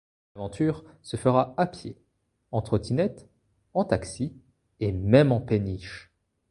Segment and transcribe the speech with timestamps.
[0.35, 1.95] L’aventure se fera à pied,
[2.51, 3.27] en trottinette,
[3.75, 4.33] en taxi…
[4.79, 6.09] et même en péniche!!